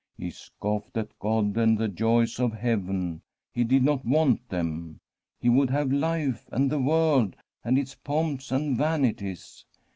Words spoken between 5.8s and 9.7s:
life, and the world, and its pomps and vanities.